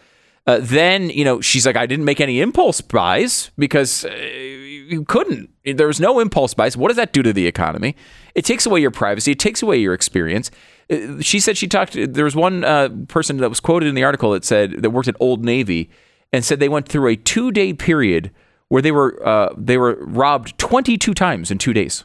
[0.48, 5.04] Uh, then you know she's like, I didn't make any impulse buys because uh, you
[5.04, 5.48] couldn't.
[5.64, 6.76] There was no impulse buys.
[6.76, 7.94] What does that do to the economy?
[8.34, 9.30] It takes away your privacy.
[9.30, 10.50] It takes away your experience.
[10.90, 11.92] Uh, She said she talked.
[11.94, 15.08] There was one uh, person that was quoted in the article that said that worked
[15.08, 15.90] at Old Navy
[16.32, 18.30] and said they went through a two day period
[18.68, 22.04] where they were uh, they were robbed twenty two times in two days.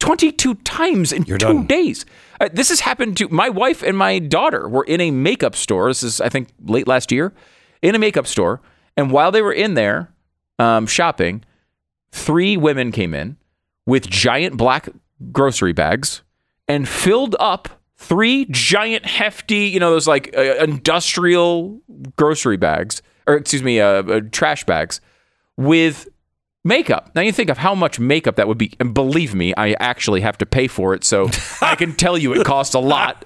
[0.00, 1.66] 22 times in two done.
[1.66, 2.04] days.
[2.38, 5.88] Uh, this has happened to my wife and my daughter were in a makeup store.
[5.88, 7.32] This is, I think, late last year,
[7.80, 8.60] in a makeup store.
[8.96, 10.12] And while they were in there
[10.58, 11.44] um, shopping,
[12.12, 13.38] three women came in
[13.86, 14.90] with giant black
[15.32, 16.22] grocery bags
[16.68, 21.80] and filled up three giant, hefty, you know, those like uh, industrial
[22.16, 25.00] grocery bags, or excuse me, uh, uh, trash bags
[25.56, 26.08] with
[26.64, 27.10] makeup.
[27.14, 30.20] Now you think of how much makeup that would be, and believe me, I actually
[30.20, 31.28] have to pay for it, so
[31.60, 33.24] I can tell you it costs a lot.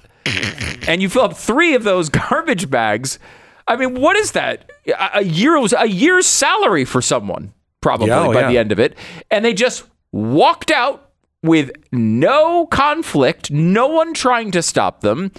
[0.86, 3.18] And you fill up three of those garbage bags.
[3.66, 4.70] I mean, what is that?
[4.86, 8.48] A a year was a year's salary for someone, probably Yeah, oh, by yeah.
[8.48, 8.96] the end of it.
[9.30, 11.09] And they just walked out
[11.42, 15.32] with no conflict, no one trying to stop them.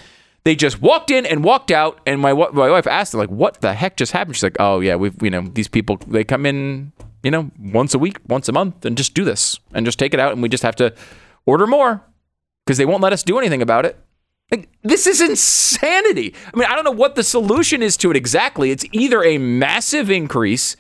[0.44, 3.74] They just walked in and walked out, and my my wife asked, like, "What the
[3.74, 6.92] heck just happened?" She's like, "Oh yeah, we've you know these people they come in
[7.22, 10.14] you know once a week, once a month, and just do this and just take
[10.16, 10.94] it out, and we just have to
[11.46, 12.04] order more."
[12.66, 13.98] because they won't let us do anything about it.
[14.52, 16.34] Like, this is insanity.
[16.54, 18.72] I mean, I don't know what the solution is to it exactly.
[18.72, 20.76] It's either a massive increase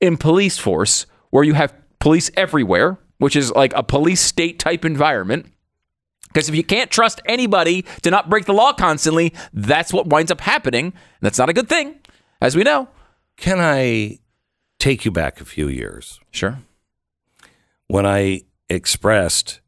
[0.00, 4.84] in police force where you have police everywhere, which is like a police state type
[4.84, 5.46] environment.
[6.26, 10.32] Because if you can't trust anybody to not break the law constantly, that's what winds
[10.32, 10.92] up happening.
[11.20, 12.00] That's not a good thing,
[12.40, 12.88] as we know.
[13.36, 14.18] Can I
[14.80, 16.58] take you back a few years Sure.
[17.86, 19.60] when I expressed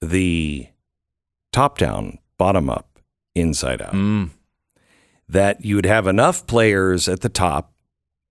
[0.00, 0.66] the
[1.52, 2.98] top down, bottom up,
[3.36, 3.92] inside out?
[3.92, 4.30] Mm.
[5.28, 7.72] that you'd have enough players at the top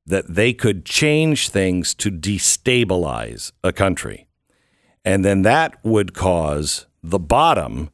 [0.05, 4.27] that they could change things to destabilize a country.
[5.03, 7.89] And then that would cause the bottom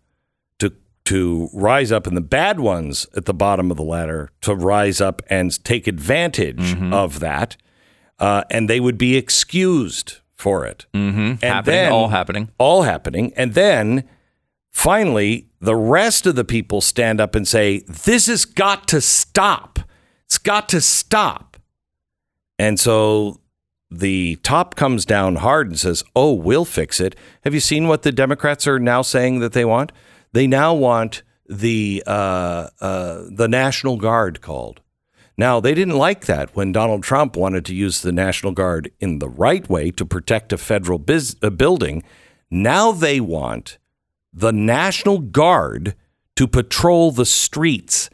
[0.59, 0.73] to
[1.05, 4.99] to rise up and the bad ones at the bottom of the ladder to rise
[4.99, 7.55] up and take advantage of that.
[8.19, 10.85] Uh, and they would be excused for it.
[10.93, 11.19] Mm-hmm.
[11.19, 12.49] And happening, then- all happening.
[12.57, 13.31] all happening.
[13.35, 14.03] And then
[14.71, 19.79] finally, the rest of the people stand up and say, This has got to stop.
[20.25, 21.57] It's got to stop.
[22.59, 23.39] And so
[23.89, 27.15] the top comes down hard and says, Oh, we'll fix it.
[27.43, 29.91] Have you seen what the Democrats are now saying that they want?
[30.33, 34.81] They now want the uh, uh, the National Guard called.
[35.39, 39.19] Now, they didn't like that when Donald Trump wanted to use the National Guard in
[39.19, 42.03] the right way to protect a federal biz- a building.
[42.49, 43.77] Now they want
[44.33, 45.95] the National Guard
[46.35, 48.09] to patrol the streets.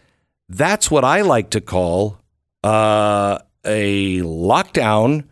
[0.50, 2.20] That's what I like to call
[2.64, 5.26] uh, a lockdown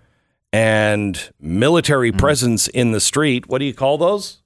[0.54, 2.20] and military mm-hmm.
[2.20, 3.48] presence in the street.
[3.48, 4.40] What do you call those?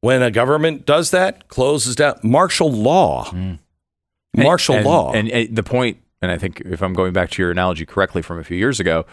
[0.00, 3.26] When a government does that, closes down martial law.
[3.26, 3.58] Mm.
[4.36, 5.12] Martial and, law.
[5.12, 8.22] And, and the point, and I think if I'm going back to your analogy correctly
[8.22, 9.04] from a few years ago,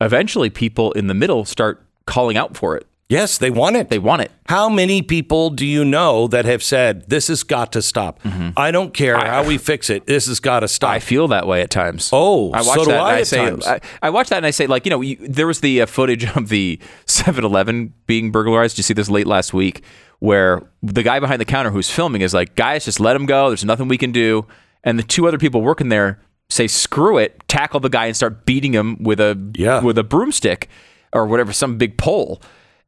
[0.00, 2.86] eventually people in the middle start calling out for it.
[3.08, 3.88] Yes, they want it.
[3.88, 4.30] They want it.
[4.46, 8.20] How many people do you know that have said this has got to stop?
[8.56, 10.06] I don't care how we fix it.
[10.06, 10.90] This has got to stop.
[10.90, 12.10] I feel that way at times.
[12.12, 13.66] Oh, I watch so do that I I at say, times.
[13.66, 15.86] I, I watch that and I say, like, you know, you, there was the uh,
[15.86, 18.76] footage of the 7-Eleven being burglarized.
[18.76, 19.82] Did you see this late last week,
[20.20, 23.48] where the guy behind the counter who's filming is like, guys, just let him go.
[23.48, 24.46] There's nothing we can do.
[24.84, 28.46] And the two other people working there say, screw it, tackle the guy and start
[28.46, 29.80] beating him with a Yeah.
[29.82, 30.68] with a broomstick
[31.12, 32.40] or whatever, some big pole.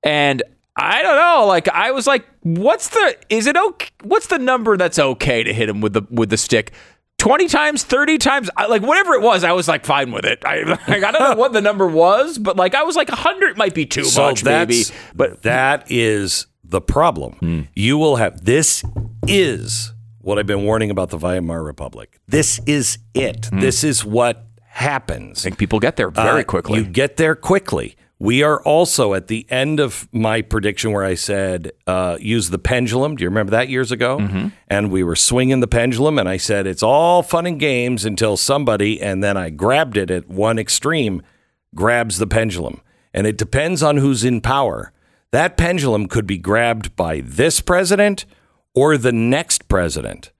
[0.02, 0.42] And
[0.76, 1.46] I don't know.
[1.46, 3.88] Like I was like, what's the is it okay?
[4.02, 6.72] What's the number that's okay to hit him with the with the stick?
[7.18, 10.42] Twenty times, thirty times, I, like whatever it was, I was like fine with it.
[10.44, 13.58] I like, I don't know what the number was, but like I was like hundred
[13.58, 14.84] might be too much, maybe.
[15.14, 17.68] But that is the problem.
[17.74, 18.82] You will have this
[19.26, 22.18] is what I've been warning about the Weimar Republic.
[22.26, 23.48] This is it.
[23.52, 25.40] This is what happens.
[25.40, 26.78] I think people get there very Uh, quickly.
[26.78, 27.96] You get there quickly.
[28.20, 32.58] We are also at the end of my prediction where I said uh, use the
[32.58, 33.16] pendulum.
[33.16, 34.18] Do you remember that years ago?
[34.18, 34.48] Mm-hmm.
[34.68, 38.36] And we were swinging the pendulum, and I said it's all fun and games until
[38.36, 41.22] somebody, and then I grabbed it at one extreme,
[41.74, 42.82] grabs the pendulum,
[43.14, 44.92] and it depends on who's in power.
[45.30, 48.26] That pendulum could be grabbed by this president
[48.74, 50.30] or the next president.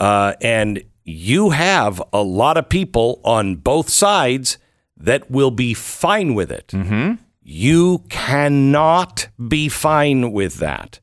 [0.00, 4.56] Uh, and you have a lot of people on both sides
[4.98, 6.72] that will be fine with it.
[7.42, 11.00] You cannot be fine with that.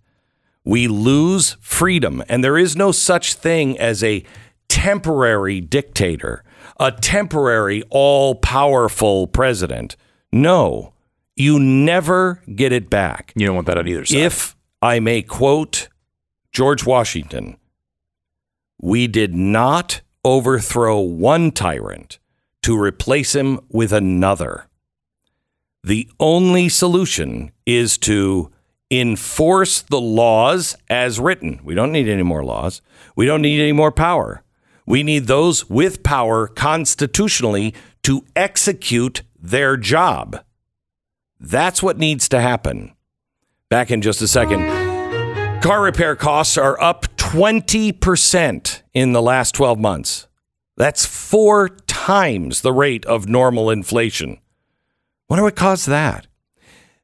[0.63, 4.23] We lose freedom, and there is no such thing as a
[4.67, 6.43] temporary dictator,
[6.79, 9.95] a temporary all powerful president.
[10.31, 10.93] No,
[11.35, 13.31] you never get it back.
[13.35, 14.17] you don't want that on either side.
[14.17, 15.87] If I may quote
[16.51, 17.57] George Washington,
[18.79, 22.19] we did not overthrow one tyrant
[22.65, 24.65] to replace him with another.
[25.83, 28.51] The only solution is to
[28.89, 31.59] enforce the laws as written.
[31.63, 32.81] We don't need any more laws.
[33.15, 34.41] We don't need any more power.
[34.87, 40.43] We need those with power constitutionally to execute their job.
[41.39, 42.95] That's what needs to happen.
[43.69, 45.61] Back in just a second.
[45.61, 50.27] Car repair costs are up 20% in the last 12 months.
[50.77, 54.39] That's four times the rate of normal inflation.
[55.29, 56.27] Wonder what caused that?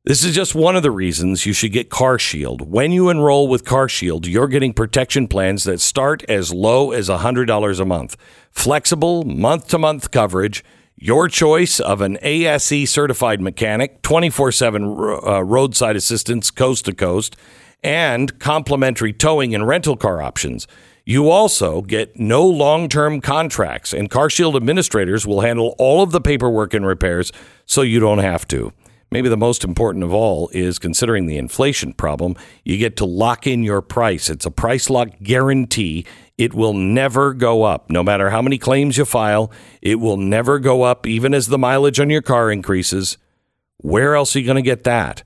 [0.03, 2.61] This is just one of the reasons you should get CarShield.
[2.61, 7.79] When you enroll with CarShield, you're getting protection plans that start as low as $100
[7.79, 8.17] a month.
[8.49, 10.63] Flexible, month to month coverage,
[10.95, 17.35] your choice of an ASE certified mechanic, 24 7 uh, roadside assistance coast to coast,
[17.83, 20.67] and complimentary towing and rental car options.
[21.03, 26.21] You also get no long term contracts, and CarShield administrators will handle all of the
[26.21, 27.31] paperwork and repairs
[27.65, 28.71] so you don't have to.
[29.11, 33.45] maybe the most important of all is considering the inflation problem, you get to lock
[33.45, 34.29] in your price.
[34.29, 36.05] It's a price lock guarantee.
[36.37, 37.89] It will never go up.
[37.89, 41.57] No matter how many claims you file, it will never go up, even as the
[41.57, 43.17] mileage on your car increases.
[43.77, 45.23] Where else are you going to get that?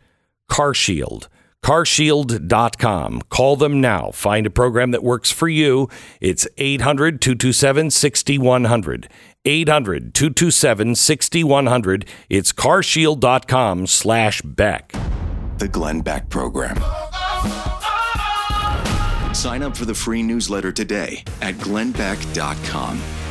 [0.49, 1.28] CarShield.
[1.66, 3.24] carshield.com.
[3.30, 4.11] Call them now.
[4.11, 5.89] Find a program that works for you.
[6.22, 9.09] It's 800 227 6100.
[9.45, 12.05] 800 227 6100.
[12.30, 14.93] It's carshield.com slash Beck.
[15.57, 16.76] The Glenn Beck Program.
[19.34, 23.24] Sign up for the free newsletter today at glennbeck.com.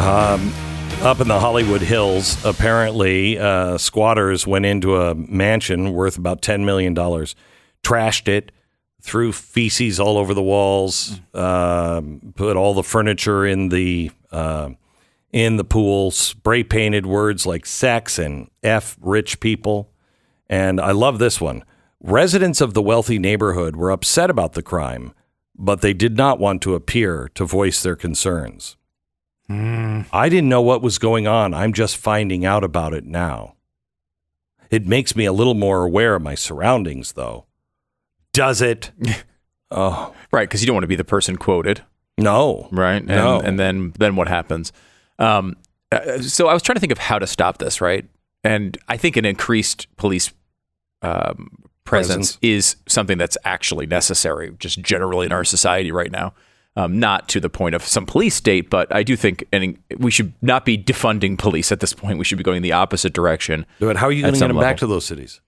[0.00, 0.52] Um,
[1.02, 6.64] up in the Hollywood Hills, apparently, uh, squatters went into a mansion worth about $10
[6.64, 8.52] million, trashed it,
[9.02, 12.00] threw feces all over the walls, uh,
[12.36, 14.70] put all the furniture in the uh,
[15.30, 19.90] in the pool, spray painted words like sex and F rich people.
[20.48, 21.64] And I love this one.
[22.00, 25.12] Residents of the wealthy neighborhood were upset about the crime,
[25.56, 28.76] but they did not want to appear to voice their concerns.
[29.50, 31.52] I didn't know what was going on.
[31.52, 33.56] I'm just finding out about it now.
[34.70, 37.44] It makes me a little more aware of my surroundings, though.
[38.32, 38.90] Does it?
[39.70, 41.82] oh, Right, because you don't want to be the person quoted,
[42.18, 42.68] no.
[42.72, 42.96] right?
[42.96, 43.38] And, No.
[43.40, 44.72] and then then what happens?
[45.18, 45.56] Um,
[45.92, 48.06] uh, so I was trying to think of how to stop this, right?
[48.42, 50.32] And I think an increased police
[51.02, 51.50] um,
[51.84, 52.38] presence, Presence.
[52.42, 56.34] is something that's actually necessary, just generally in our society right now.
[56.76, 60.10] Um, not to the point of some police state, but I do think and we
[60.10, 62.18] should not be defunding police at this point.
[62.18, 63.64] We should be going the opposite direction.
[63.78, 65.40] But how are you going to get them back to those cities?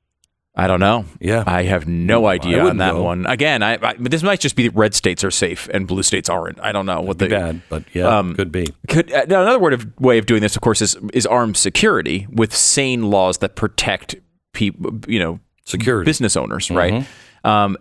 [0.55, 1.05] I don't know.
[1.19, 1.43] Yeah.
[1.45, 3.27] I have no idea on that one.
[3.27, 6.05] Again, I, I but this might just be that red states are safe and blue
[6.05, 6.61] states aren't.
[6.61, 8.69] I don't know what Be the bad, but yeah, Um, could be.
[8.89, 11.57] could uh, now another word of way of doing this, of course, is is armed
[11.57, 14.15] security with sane laws that protect
[14.55, 15.01] people.
[15.09, 16.09] You know, Security.
[16.09, 17.07] business owners, right?
[17.45, 17.77] Um,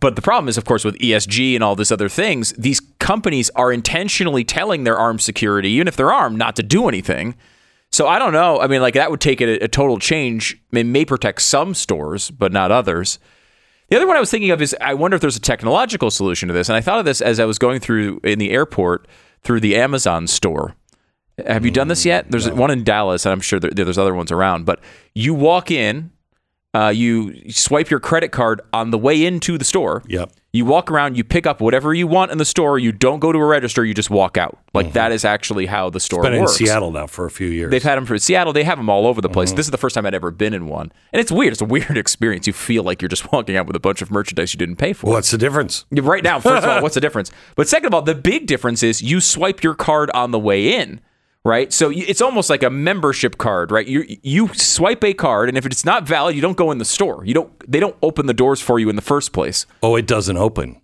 [0.00, 3.48] but the problem is, of course, with ESG and all these other things, these companies
[3.54, 7.36] are intentionally telling their armed security, even if they're armed, not to do anything.
[7.92, 8.60] So I don't know.
[8.60, 10.60] I mean, like that would take a, a total change.
[10.72, 13.18] It may protect some stores, but not others.
[13.88, 16.48] The other one I was thinking of is I wonder if there's a technological solution
[16.48, 16.68] to this.
[16.68, 19.08] And I thought of this as I was going through in the airport
[19.42, 20.74] through the Amazon store.
[21.46, 22.30] Have you done this yet?
[22.30, 24.66] There's one in Dallas, and I'm sure there, there's other ones around.
[24.66, 24.80] But
[25.14, 26.10] you walk in,
[26.74, 30.02] uh, you swipe your credit card on the way into the store.
[30.06, 30.32] Yep.
[30.50, 32.78] You walk around, you pick up whatever you want in the store.
[32.78, 33.84] You don't go to a register.
[33.84, 34.58] You just walk out.
[34.72, 36.48] Like that is actually how the store Been in.
[36.48, 37.70] Seattle now for a few years.
[37.70, 38.54] They've had them for Seattle.
[38.54, 39.52] They have them all over the place.
[39.52, 41.52] This is the first time I'd ever been in one, and it's weird.
[41.52, 42.46] It's a weird experience.
[42.46, 44.94] You feel like you're just walking out with a bunch of merchandise you didn't pay
[44.94, 45.10] for.
[45.10, 45.84] What's the difference?
[45.92, 47.30] Right now, first of all, what's the difference?
[47.54, 50.74] But second of all, the big difference is you swipe your card on the way
[50.74, 51.00] in,
[51.48, 51.72] right?
[51.72, 53.86] So it's almost like a membership card, right?
[53.86, 56.84] You you swipe a card, and if it's not valid, you don't go in the
[56.84, 57.24] store.
[57.24, 57.70] You don't.
[57.70, 59.64] They don't open the doors for you in the first place.
[59.82, 60.80] Oh, it doesn't open.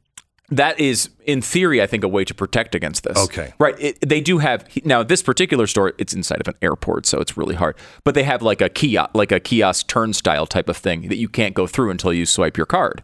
[0.50, 3.16] That is, in theory, I think, a way to protect against this.
[3.16, 3.52] Okay.
[3.58, 3.74] Right.
[3.78, 5.92] It, they do have now this particular store.
[5.98, 7.76] It's inside of an airport, so it's really hard.
[8.02, 11.28] But they have like a kiosk, like a kiosk turnstile type of thing that you
[11.28, 13.02] can't go through until you swipe your card.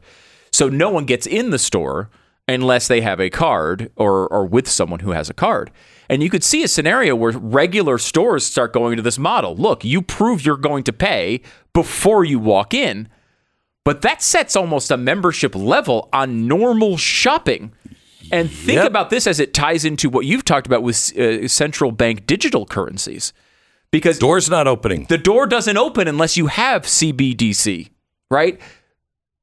[0.52, 2.10] So no one gets in the store
[2.48, 5.70] unless they have a card or or with someone who has a card.
[6.10, 9.54] And you could see a scenario where regular stores start going to this model.
[9.56, 11.40] Look, you prove you're going to pay
[11.72, 13.08] before you walk in.
[13.84, 17.72] But that sets almost a membership level on normal shopping.
[18.32, 18.86] And think Yep.
[18.88, 22.66] about this as it ties into what you've talked about with uh, central bank digital
[22.66, 23.32] currencies.
[23.92, 25.06] Because the Door's not opening.
[25.08, 27.88] the door doesn't open unless you have CBDC,
[28.30, 28.60] right?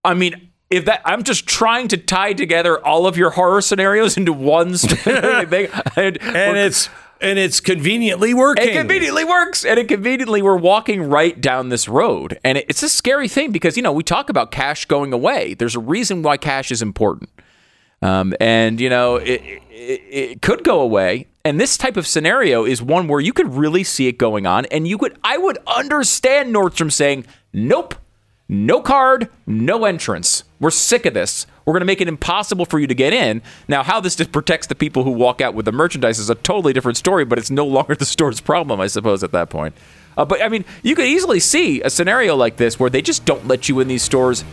[0.04, 4.18] I mean, if that I'm just trying to tie together all of your horror scenarios
[4.18, 5.70] into one thing.
[5.96, 6.90] And, and it's
[7.20, 8.70] and it's conveniently working.
[8.70, 12.84] it conveniently works, and it conveniently we're walking right down this road, and it- it's
[12.84, 15.54] a scary thing because you know we talk about cash going away.
[15.56, 17.32] There's a reason why cash is important,
[18.04, 19.42] um, and you know it,
[19.72, 21.28] it, it could go away.
[21.44, 24.66] And this type of scenario is one where you could really see it going on,
[24.66, 27.96] and you could I would understand Nordstrom saying, "Nope,
[28.48, 30.44] no card, no entrance.
[30.60, 31.46] We're sick of this.
[31.66, 33.42] We're going to make it impossible for you to get in.
[33.68, 36.36] Now, how this just protects the people who walk out with the merchandise is a
[36.36, 39.76] totally different story, but it's no longer the store's problem, I suppose, at that point.
[40.18, 43.24] Uh, but I mean, you could easily see a scenario like this where they just
[43.26, 44.44] don't let you in these stores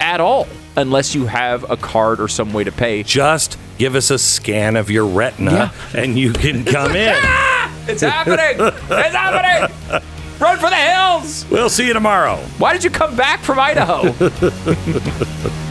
[0.00, 0.46] at all
[0.76, 3.02] unless you have a card or some way to pay.
[3.02, 7.16] Just give us a scan of your retina, and you can come in.
[7.86, 8.56] It's happening!
[8.58, 10.02] it's happening!
[10.40, 11.44] Run for the hills!
[11.50, 12.36] We'll see you tomorrow.
[12.58, 14.14] Why did you come back from Idaho?